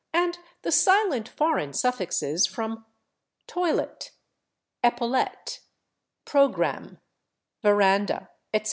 [0.15, 2.85] and the silent foreign suffixes from
[3.47, 4.09] /toilette/,
[4.83, 5.59] /epaulette/,
[6.25, 6.97] /programme/,
[7.63, 8.59] /verandah/, etc.